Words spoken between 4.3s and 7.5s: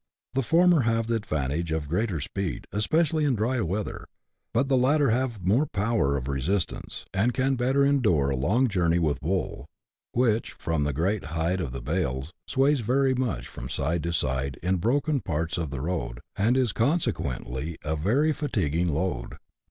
but the latter have more power of resistance, and